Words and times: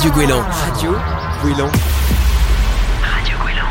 Radio 0.00 0.14
Gouélan. 0.14 0.40
Radio 0.40 0.92
Gouélan. 1.42 1.70
Radio 3.02 3.36
Gouélan. 3.36 3.66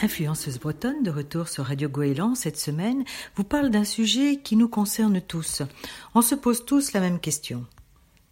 Influenceuse 0.00 0.58
bretonne 0.58 1.02
de 1.02 1.10
retour 1.10 1.48
sur 1.48 1.66
Radio 1.66 1.90
Goéland 1.90 2.34
cette 2.34 2.56
semaine 2.56 3.04
vous 3.36 3.44
parle 3.44 3.68
d'un 3.68 3.84
sujet 3.84 4.38
qui 4.42 4.56
nous 4.56 4.70
concerne 4.70 5.20
tous. 5.20 5.60
On 6.14 6.22
se 6.22 6.34
pose 6.34 6.64
tous 6.64 6.94
la 6.94 7.00
même 7.00 7.20
question. 7.20 7.66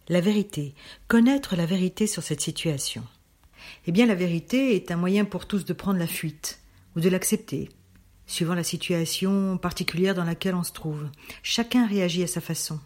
La 0.09 0.19
vérité, 0.19 0.73
connaître 1.07 1.55
la 1.55 1.67
vérité 1.67 2.07
sur 2.07 2.23
cette 2.23 2.41
situation. 2.41 3.03
Eh 3.85 3.91
bien 3.91 4.07
la 4.07 4.15
vérité 4.15 4.75
est 4.75 4.89
un 4.89 4.97
moyen 4.97 5.25
pour 5.25 5.45
tous 5.45 5.63
de 5.63 5.73
prendre 5.73 5.99
la 5.99 6.07
fuite 6.07 6.59
ou 6.95 7.01
de 7.01 7.09
l'accepter, 7.09 7.69
suivant 8.25 8.55
la 8.55 8.63
situation 8.63 9.59
particulière 9.59 10.15
dans 10.15 10.23
laquelle 10.23 10.55
on 10.55 10.63
se 10.63 10.73
trouve. 10.73 11.07
Chacun 11.43 11.85
réagit 11.85 12.23
à 12.23 12.27
sa 12.27 12.41
façon. 12.41 12.79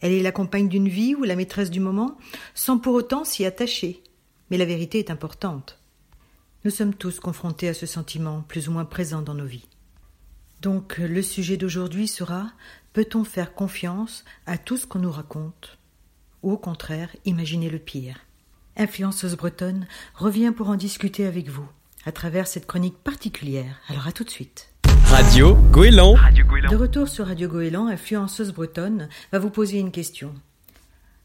Elle 0.00 0.12
est 0.12 0.22
la 0.22 0.32
compagne 0.32 0.68
d'une 0.68 0.88
vie 0.88 1.14
ou 1.14 1.24
la 1.24 1.36
maîtresse 1.36 1.70
du 1.70 1.80
moment, 1.80 2.16
sans 2.54 2.78
pour 2.78 2.94
autant 2.94 3.24
s'y 3.24 3.44
attacher. 3.44 4.02
Mais 4.50 4.58
la 4.58 4.64
vérité 4.64 4.98
est 4.98 5.10
importante. 5.10 5.78
Nous 6.64 6.70
sommes 6.70 6.94
tous 6.94 7.20
confrontés 7.20 7.68
à 7.68 7.74
ce 7.74 7.86
sentiment, 7.86 8.42
plus 8.42 8.68
ou 8.68 8.72
moins 8.72 8.84
présent 8.84 9.22
dans 9.22 9.34
nos 9.34 9.46
vies. 9.46 9.68
Donc 10.62 10.98
le 10.98 11.22
sujet 11.22 11.56
d'aujourd'hui 11.56 12.08
sera 12.08 12.50
peut-on 12.92 13.24
faire 13.24 13.54
confiance 13.54 14.24
à 14.46 14.58
tout 14.58 14.76
ce 14.76 14.86
qu'on 14.86 14.98
nous 14.98 15.12
raconte? 15.12 15.78
Ou 16.42 16.52
au 16.52 16.56
contraire, 16.58 17.14
imaginer 17.24 17.70
le 17.70 17.78
pire? 17.78 18.20
Influenceuse 18.76 19.36
bretonne 19.36 19.86
revient 20.14 20.52
pour 20.54 20.68
en 20.68 20.76
discuter 20.76 21.26
avec 21.26 21.48
vous 21.48 21.68
à 22.04 22.12
travers 22.12 22.46
cette 22.46 22.66
chronique 22.66 22.98
particulière. 22.98 23.80
Alors 23.88 24.06
à 24.06 24.12
tout 24.12 24.24
de 24.24 24.30
suite. 24.30 24.70
Radio 25.06 25.56
De 26.70 26.74
retour 26.74 27.08
sur 27.08 27.28
Radio 27.28 27.48
Goéland, 27.48 27.86
influenceuse 27.86 28.52
bretonne 28.52 29.08
va 29.30 29.38
vous 29.38 29.50
poser 29.50 29.78
une 29.78 29.92
question. 29.92 30.34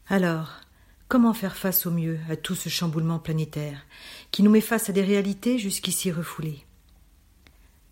Alors, 0.08 0.60
comment 1.08 1.34
faire 1.34 1.56
face 1.56 1.84
au 1.84 1.90
mieux 1.90 2.20
à 2.30 2.36
tout 2.36 2.54
ce 2.54 2.68
chamboulement 2.68 3.18
planétaire 3.18 3.84
qui 4.30 4.44
nous 4.44 4.52
met 4.52 4.60
face 4.60 4.88
à 4.88 4.92
des 4.92 5.02
réalités 5.02 5.58
jusqu'ici 5.58 6.12
refoulées? 6.12 6.64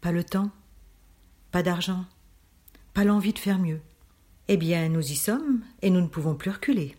Pas 0.01 0.13
le 0.13 0.23
temps, 0.23 0.53
pas 1.51 1.65
d'argent, 1.65 2.05
pas 2.95 3.03
l'envie 3.03 3.33
de 3.33 3.39
faire 3.41 3.59
mieux. 3.59 3.81
Eh 4.47 4.57
bien, 4.57 4.89
nous 4.89 5.11
y 5.11 5.17
sommes 5.17 5.61
et 5.83 5.91
nous 5.91 6.01
ne 6.01 6.07
pouvons 6.07 6.37
plus 6.37 6.53
reculer. 6.53 6.97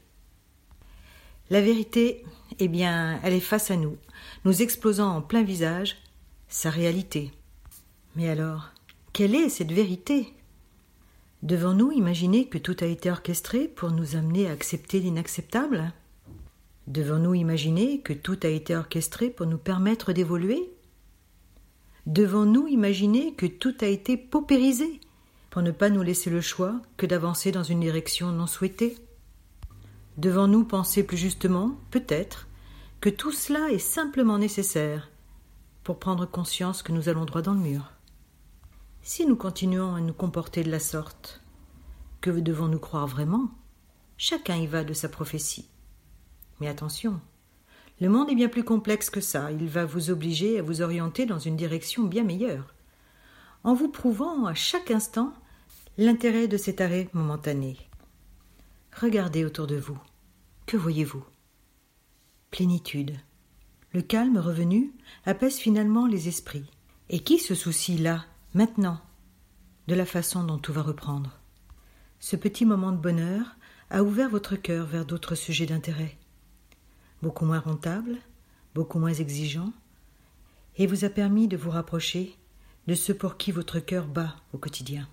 La 1.49 1.61
vérité, 1.61 2.25
eh 2.59 2.67
bien, 2.67 3.21
elle 3.23 3.33
est 3.33 3.39
face 3.39 3.71
à 3.71 3.77
nous, 3.77 3.97
nous 4.43 4.61
explosant 4.61 5.15
en 5.15 5.21
plein 5.21 5.43
visage 5.43 5.95
sa 6.49 6.69
réalité. 6.69 7.31
Mais 8.17 8.29
alors, 8.29 8.71
quelle 9.13 9.33
est 9.33 9.47
cette 9.47 9.71
vérité 9.71 10.33
Devons-nous 11.43 11.91
imaginer 11.91 12.47
que 12.47 12.59
tout 12.59 12.75
a 12.81 12.85
été 12.85 13.09
orchestré 13.09 13.67
pour 13.67 13.89
nous 13.91 14.15
amener 14.15 14.47
à 14.47 14.51
accepter 14.51 14.99
l'inacceptable? 14.99 15.91
Devons-nous 16.85 17.33
imaginer 17.33 18.01
que 18.01 18.13
tout 18.13 18.37
a 18.43 18.47
été 18.47 18.75
orchestré 18.75 19.31
pour 19.31 19.47
nous 19.47 19.57
permettre 19.57 20.13
d'évoluer? 20.13 20.71
Devons-nous 22.05 22.67
imaginer 22.67 23.33
que 23.33 23.47
tout 23.47 23.73
a 23.81 23.87
été 23.87 24.17
paupérisé 24.17 25.01
pour 25.49 25.63
ne 25.63 25.71
pas 25.71 25.89
nous 25.89 26.03
laisser 26.03 26.29
le 26.29 26.41
choix 26.41 26.79
que 26.97 27.07
d'avancer 27.07 27.51
dans 27.51 27.63
une 27.63 27.79
direction 27.79 28.31
non 28.31 28.45
souhaitée? 28.45 28.97
Devons-nous 30.17 30.65
penser 30.65 31.01
plus 31.03 31.17
justement, 31.17 31.75
peut-être, 31.89 32.47
que 32.99 33.09
tout 33.09 33.31
cela 33.31 33.71
est 33.71 33.79
simplement 33.79 34.37
nécessaire 34.37 35.09
pour 35.83 35.97
prendre 35.97 36.27
conscience 36.27 36.83
que 36.83 36.91
nous 36.91 37.09
allons 37.09 37.25
droit 37.25 37.41
dans 37.41 37.53
le 37.53 37.59
mur? 37.59 37.91
Si 39.03 39.25
nous 39.25 39.35
continuons 39.35 39.95
à 39.95 39.99
nous 39.99 40.13
comporter 40.13 40.63
de 40.63 40.69
la 40.69 40.79
sorte, 40.79 41.41
que 42.21 42.29
devons-nous 42.29 42.79
croire 42.79 43.07
vraiment? 43.07 43.49
Chacun 44.15 44.55
y 44.57 44.67
va 44.67 44.83
de 44.83 44.93
sa 44.93 45.09
prophétie. 45.09 45.67
Mais 46.59 46.67
attention, 46.67 47.19
le 47.99 48.09
monde 48.09 48.29
est 48.29 48.35
bien 48.35 48.47
plus 48.47 48.63
complexe 48.63 49.09
que 49.09 49.19
ça, 49.19 49.51
il 49.51 49.67
va 49.67 49.85
vous 49.85 50.11
obliger 50.11 50.59
à 50.59 50.61
vous 50.61 50.83
orienter 50.83 51.25
dans 51.25 51.39
une 51.39 51.55
direction 51.55 52.03
bien 52.03 52.23
meilleure, 52.23 52.75
en 53.63 53.73
vous 53.73 53.89
prouvant 53.89 54.45
à 54.45 54.53
chaque 54.53 54.91
instant 54.91 55.33
l'intérêt 55.97 56.47
de 56.47 56.57
cet 56.57 56.79
arrêt 56.79 57.09
momentané. 57.13 57.77
Regardez 58.99 59.45
autour 59.45 59.65
de 59.65 59.77
vous. 59.77 59.99
Que 60.67 60.77
voyez-vous? 60.77 61.25
Plénitude. 62.51 63.17
Le 63.93 64.03
calme 64.03 64.37
revenu 64.37 64.93
apaise 65.25 65.57
finalement 65.57 66.05
les 66.05 66.27
esprits. 66.27 66.69
Et 67.09 67.19
qui 67.19 67.39
se 67.39 67.55
soucie 67.55 67.97
là, 67.97 68.25
maintenant, 68.53 68.99
de 69.87 69.95
la 69.95 70.05
façon 70.05 70.43
dont 70.43 70.57
tout 70.57 70.73
va 70.73 70.81
reprendre 70.81 71.39
Ce 72.19 72.35
petit 72.35 72.65
moment 72.65 72.91
de 72.91 72.97
bonheur 72.97 73.55
a 73.89 74.03
ouvert 74.03 74.29
votre 74.29 74.55
cœur 74.55 74.85
vers 74.85 75.05
d'autres 75.05 75.35
sujets 75.35 75.65
d'intérêt, 75.65 76.17
beaucoup 77.21 77.45
moins 77.45 77.59
rentables, 77.59 78.17
beaucoup 78.73 78.99
moins 78.99 79.13
exigeants, 79.13 79.73
et 80.77 80.87
vous 80.87 81.05
a 81.05 81.09
permis 81.09 81.47
de 81.47 81.57
vous 81.57 81.71
rapprocher 81.71 82.37
de 82.87 82.95
ceux 82.95 83.13
pour 83.13 83.37
qui 83.37 83.51
votre 83.51 83.79
cœur 83.79 84.07
bat 84.07 84.35
au 84.53 84.57
quotidien. 84.57 85.07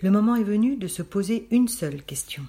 Le 0.00 0.10
moment 0.10 0.36
est 0.36 0.44
venu 0.44 0.76
de 0.76 0.88
se 0.88 1.02
poser 1.02 1.48
une 1.50 1.68
seule 1.68 2.02
question. 2.02 2.46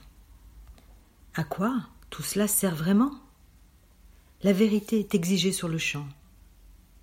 À 1.33 1.43
quoi 1.43 1.73
tout 2.09 2.23
cela 2.23 2.47
sert 2.47 2.75
vraiment? 2.75 3.11
La 4.43 4.53
vérité 4.53 4.99
est 4.99 5.15
exigée 5.15 5.51
sur 5.51 5.67
le 5.67 5.77
champ. 5.77 6.07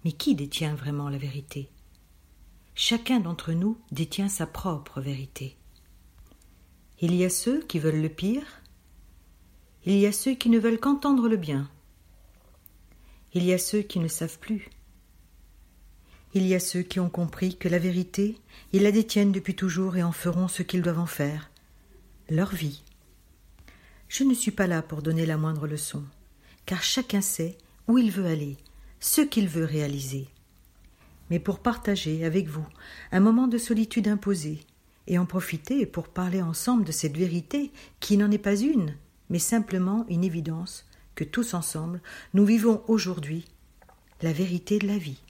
Mais 0.05 0.13
qui 0.13 0.35
détient 0.35 0.75
vraiment 0.75 1.09
la 1.09 1.19
vérité? 1.19 1.71
Chacun 2.81 3.19
d'entre 3.19 3.55
nous 3.55 3.77
détient 3.91 4.29
sa 4.29 4.47
propre 4.47 5.01
vérité. 5.01 5.57
Il 7.01 7.13
y 7.13 7.25
a 7.25 7.29
ceux 7.29 7.61
qui 7.61 7.81
veulent 7.81 8.01
le 8.01 8.09
pire, 8.09 8.63
il 9.85 9.99
y 9.99 10.07
a 10.07 10.13
ceux 10.13 10.37
qui 10.37 10.49
ne 10.49 10.61
veulent 10.61 10.79
qu'entendre 10.79 11.29
le 11.29 11.37
bien, 11.37 11.69
il 13.35 13.43
y 13.43 13.53
a 13.53 13.59
ceux 13.59 13.83
qui 13.83 13.99
ne 13.99 14.07
savent 14.07 14.39
plus, 14.39 14.71
il 16.35 16.47
y 16.47 16.55
a 16.55 16.61
ceux 16.61 16.83
qui 16.83 17.01
ont 17.01 17.11
compris 17.11 17.57
que 17.57 17.69
la 17.69 17.81
vérité, 17.81 18.39
ils 18.73 18.85
la 18.85 18.93
détiennent 18.93 19.33
depuis 19.33 19.57
toujours 19.57 19.97
et 19.97 20.05
en 20.05 20.13
feront 20.13 20.47
ce 20.47 20.63
qu'ils 20.63 20.83
doivent 20.83 21.01
en 21.01 21.07
faire, 21.07 21.51
leur 22.31 22.55
vie. 22.55 22.85
Je 24.07 24.23
ne 24.23 24.35
suis 24.35 24.53
pas 24.53 24.69
là 24.69 24.83
pour 24.83 25.03
donner 25.03 25.27
la 25.27 25.37
moindre 25.37 25.67
leçon, 25.67 26.05
car 26.65 26.85
chacun 26.85 27.23
sait 27.23 27.59
où 27.89 27.99
il 27.99 28.13
veut 28.13 28.27
aller, 28.27 28.57
ce 29.01 29.21
qu'il 29.21 29.49
veut 29.49 29.65
réaliser. 29.65 30.29
Mais 31.31 31.39
pour 31.39 31.61
partager 31.61 32.25
avec 32.25 32.49
vous 32.49 32.67
un 33.13 33.21
moment 33.21 33.49
de 33.49 33.59
solitude 33.59 34.09
imposée, 34.09 34.61
et 35.07 35.19
en 35.19 35.25
profiter 35.25 35.87
pour 35.87 36.09
parler 36.09 36.43
ensemble 36.43 36.85
de 36.85 36.93
cette 36.93 37.17
vérité 37.17 37.73
qui 37.99 38.19
n'en 38.19 38.31
est 38.31 38.37
pas 38.37 38.57
une, 38.57 38.95
mais 39.31 39.39
simplement 39.39 40.05
une 40.09 40.23
évidence 40.23 40.87
que 41.15 41.25
tous 41.25 41.55
ensemble 41.55 42.01
nous 42.35 42.45
vivons 42.45 42.83
aujourd'hui, 42.89 43.47
la 44.21 44.33
vérité 44.33 44.79
de 44.79 44.87
la 44.87 44.99
vie. 44.99 45.23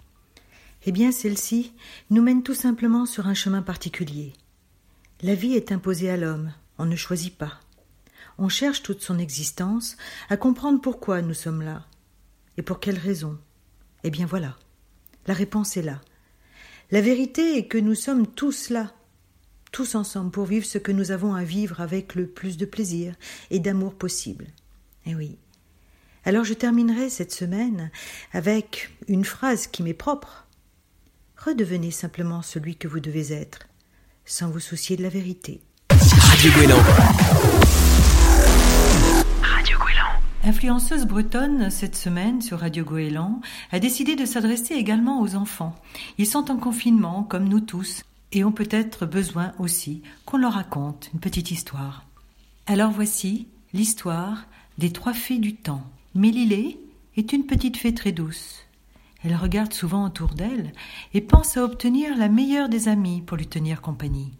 Eh 0.87 0.93
bien, 0.93 1.13
celle-ci 1.13 1.73
nous 2.11 2.23
mène 2.23 2.43
tout 2.43 2.55
simplement 2.55 3.07
sur 3.07 3.29
un 3.29 3.35
chemin 3.35 3.63
particulier. 3.63 4.33
La 5.23 5.35
vie 5.35 5.55
est 5.55 5.71
imposée 5.73 6.11
à 6.11 6.17
l'homme, 6.17 6.53
on 6.79 6.85
ne 6.85 6.97
choisit 6.97 7.37
pas 7.37 7.61
on 8.39 8.49
cherche 8.49 8.83
toute 8.83 9.03
son 9.03 9.19
existence 9.19 9.97
à 10.31 10.37
comprendre 10.37 10.81
pourquoi 10.81 11.23
nous 11.23 11.35
sommes 11.35 11.63
là 11.63 11.85
et 12.57 12.63
pour 12.63 12.81
quelles 12.81 12.99
raisons. 12.99 13.37
Eh 14.05 14.11
bien 14.11 14.27
voilà, 14.27 14.57
la 15.28 15.34
réponse 15.34 15.77
est 15.77 15.83
là. 15.83 16.00
La 16.91 17.03
vérité 17.03 17.59
est 17.59 17.66
que 17.66 17.78
nous 17.78 17.94
sommes 17.94 18.27
tous 18.27 18.71
là, 18.71 18.94
tous 19.71 19.94
ensemble 19.94 20.31
pour 20.31 20.47
vivre 20.47 20.65
ce 20.65 20.78
que 20.78 20.91
nous 20.91 21.11
avons 21.11 21.34
à 21.34 21.44
vivre 21.44 21.83
avec 21.83 22.15
le 22.15 22.27
plus 22.27 22.56
de 22.56 22.65
plaisir 22.65 23.15
et 23.50 23.59
d'amour 23.59 23.94
possible. 23.94 24.47
Eh 25.05 25.15
oui. 25.15 25.38
Alors 26.25 26.44
je 26.44 26.55
terminerai 26.55 27.11
cette 27.11 27.33
semaine 27.33 27.91
avec 28.33 28.91
une 29.06 29.25
phrase 29.25 29.67
qui 29.67 29.83
m'est 29.83 29.93
propre. 29.93 30.47
Redevenez 31.37 31.91
simplement 31.91 32.41
celui 32.41 32.77
que 32.77 32.88
vous 32.88 33.00
devez 33.00 33.33
être, 33.33 33.69
sans 34.25 34.49
vous 34.49 34.61
soucier 34.61 34.97
de 34.97 35.03
la 35.03 35.11
vérité. 35.11 35.61
Gouélan. 40.49 40.79
Influenceuse 40.79 41.06
bretonne, 41.06 41.71
cette 41.71 41.97
semaine 41.97 42.41
sur 42.41 42.61
Radio 42.61 42.85
Goéland, 42.85 43.41
a 43.71 43.79
décidé 43.79 44.17
de 44.17 44.25
s'adresser 44.25 44.75
également 44.75 45.21
aux 45.21 45.35
enfants. 45.35 45.75
Ils 46.17 46.27
sont 46.27 46.50
en 46.50 46.56
confinement, 46.56 47.23
comme 47.23 47.49
nous 47.49 47.61
tous, 47.61 48.03
et 48.33 48.45
ont 48.45 48.53
peut-être 48.53 49.06
besoin 49.06 49.53
aussi 49.59 50.03
qu'on 50.25 50.39
leur 50.39 50.55
raconte 50.55 51.11
une 51.12 51.21
petite 51.21 51.50
histoire. 51.50 52.05
Alors 52.67 52.91
voici 52.91 53.47
l'histoire 53.75 54.47
des 54.79 54.91
trois 54.91 55.12
fées 55.12 55.39
du 55.39 55.55
temps. 55.55 55.85
Mélilée 56.15 56.81
est 57.17 57.33
une 57.33 57.47
petite 57.47 57.77
fée 57.77 57.94
très 57.94 58.12
douce. 58.12 58.65
Elle 59.25 59.37
regarde 59.37 59.73
souvent 59.73 60.05
autour 60.05 60.35
d'elle 60.35 60.73
et 61.12 61.21
pense 61.21 61.56
à 61.56 61.65
obtenir 61.65 62.17
la 62.17 62.29
meilleure 62.29 62.69
des 62.69 62.89
amies 62.89 63.23
pour 63.23 63.37
lui 63.37 63.47
tenir 63.47 63.81
compagnie. 63.81 64.33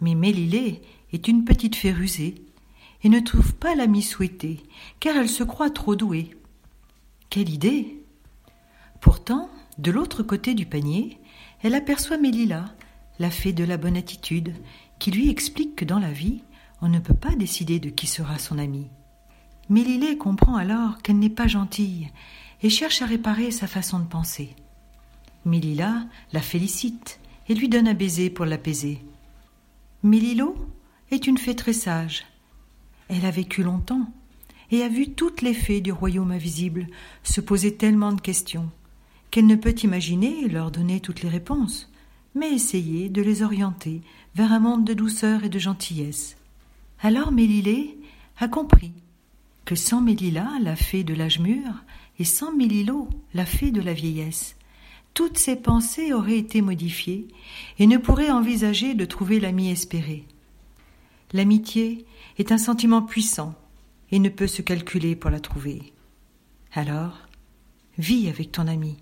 Mais 0.00 0.14
Mélilée 0.14 0.80
est 1.12 1.28
une 1.28 1.44
petite 1.44 1.76
fée 1.76 1.92
rusée 1.92 2.34
et 3.02 3.08
ne 3.08 3.20
trouve 3.20 3.54
pas 3.54 3.74
l'amie 3.74 4.02
souhaitée, 4.02 4.62
car 5.00 5.16
elle 5.16 5.28
se 5.28 5.44
croit 5.44 5.70
trop 5.70 5.96
douée. 5.96 6.36
Quelle 7.30 7.50
idée 7.50 8.02
Pourtant, 9.00 9.50
de 9.78 9.90
l'autre 9.90 10.22
côté 10.22 10.54
du 10.54 10.66
panier, 10.66 11.18
elle 11.62 11.74
aperçoit 11.74 12.18
Mélila, 12.18 12.64
la 13.18 13.30
fée 13.30 13.52
de 13.52 13.64
la 13.64 13.76
bonne 13.76 13.96
attitude, 13.96 14.54
qui 14.98 15.10
lui 15.10 15.30
explique 15.30 15.76
que 15.76 15.84
dans 15.84 15.98
la 15.98 16.12
vie, 16.12 16.42
on 16.80 16.88
ne 16.88 16.98
peut 16.98 17.14
pas 17.14 17.34
décider 17.34 17.80
de 17.80 17.90
qui 17.90 18.06
sera 18.06 18.38
son 18.38 18.58
ami. 18.58 18.88
Mélilée 19.68 20.16
comprend 20.16 20.56
alors 20.56 20.98
qu'elle 21.02 21.18
n'est 21.18 21.28
pas 21.28 21.46
gentille 21.46 22.08
et 22.62 22.70
cherche 22.70 23.02
à 23.02 23.06
réparer 23.06 23.50
sa 23.50 23.66
façon 23.66 23.98
de 23.98 24.06
penser. 24.06 24.54
Mélila 25.44 26.06
la 26.32 26.40
félicite 26.40 27.20
et 27.48 27.54
lui 27.54 27.68
donne 27.68 27.88
un 27.88 27.94
baiser 27.94 28.30
pour 28.30 28.44
l'apaiser. 28.44 29.04
Mélilo 30.02 30.56
est 31.10 31.26
une 31.26 31.38
fée 31.38 31.56
très 31.56 31.72
sage. 31.72 32.24
Elle 33.08 33.24
a 33.24 33.30
vécu 33.30 33.62
longtemps 33.62 34.12
et 34.70 34.82
a 34.82 34.88
vu 34.88 35.10
toutes 35.10 35.42
les 35.42 35.54
fées 35.54 35.80
du 35.80 35.92
royaume 35.92 36.30
invisible 36.30 36.86
se 37.22 37.40
poser 37.40 37.74
tellement 37.74 38.12
de 38.12 38.20
questions 38.20 38.70
qu'elle 39.30 39.46
ne 39.46 39.56
peut 39.56 39.74
imaginer 39.82 40.48
leur 40.48 40.70
donner 40.70 41.00
toutes 41.00 41.22
les 41.22 41.28
réponses, 41.28 41.90
mais 42.34 42.52
essayer 42.52 43.08
de 43.08 43.20
les 43.20 43.42
orienter 43.42 44.00
vers 44.34 44.52
un 44.52 44.60
monde 44.60 44.84
de 44.84 44.94
douceur 44.94 45.44
et 45.44 45.48
de 45.48 45.58
gentillesse. 45.58 46.36
Alors 47.00 47.32
Mélilée 47.32 47.98
a 48.38 48.48
compris 48.48 48.92
que 49.64 49.74
sans 49.74 50.00
Mélila, 50.00 50.48
la 50.62 50.76
fée 50.76 51.04
de 51.04 51.14
l'âge 51.14 51.40
mûr, 51.40 51.84
et 52.18 52.24
sans 52.24 52.52
Mélilo, 52.52 53.08
la 53.34 53.44
fée 53.44 53.70
de 53.70 53.82
la 53.82 53.92
vieillesse, 53.92 54.56
toutes 55.14 55.38
ses 55.38 55.56
pensées 55.56 56.12
auraient 56.12 56.38
été 56.38 56.62
modifiées 56.62 57.28
et 57.78 57.86
ne 57.86 57.98
pourrait 57.98 58.30
envisager 58.30 58.94
de 58.94 59.04
trouver 59.04 59.40
l'ami 59.40 59.70
espéré. 59.70 60.24
L'amitié 61.32 62.06
est 62.38 62.52
un 62.52 62.58
sentiment 62.58 63.02
puissant 63.02 63.54
et 64.10 64.18
ne 64.18 64.28
peut 64.28 64.46
se 64.46 64.62
calculer 64.62 65.14
pour 65.14 65.30
la 65.30 65.40
trouver. 65.40 65.92
Alors, 66.72 67.18
vis 67.98 68.28
avec 68.28 68.52
ton 68.52 68.66
ami, 68.66 68.96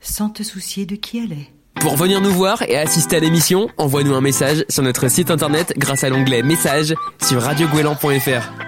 sans 0.00 0.28
te 0.28 0.42
soucier 0.42 0.84
de 0.84 0.96
qui 0.96 1.18
elle 1.18 1.32
est. 1.32 1.50
Pour 1.80 1.96
venir 1.96 2.20
nous 2.20 2.30
voir 2.30 2.62
et 2.62 2.76
assister 2.76 3.16
à 3.16 3.20
l'émission, 3.20 3.68
envoie-nous 3.78 4.14
un 4.14 4.20
message 4.20 4.64
sur 4.68 4.82
notre 4.82 5.08
site 5.08 5.30
internet 5.30 5.72
grâce 5.76 6.04
à 6.04 6.10
l'onglet 6.10 6.42
Messages 6.42 6.94
sur 7.20 7.42
radioguélan.fr. 7.42 8.61